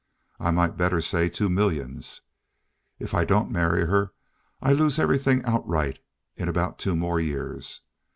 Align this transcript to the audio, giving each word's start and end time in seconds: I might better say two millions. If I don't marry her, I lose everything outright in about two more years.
I 0.39 0.49
might 0.49 0.77
better 0.77 0.99
say 0.99 1.29
two 1.29 1.47
millions. 1.47 2.21
If 2.97 3.13
I 3.13 3.23
don't 3.23 3.51
marry 3.51 3.85
her, 3.85 4.13
I 4.59 4.73
lose 4.73 4.97
everything 4.97 5.45
outright 5.45 5.99
in 6.35 6.47
about 6.49 6.79
two 6.79 6.95
more 6.95 7.19
years. 7.19 7.81